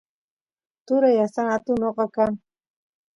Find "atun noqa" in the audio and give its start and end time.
1.55-2.05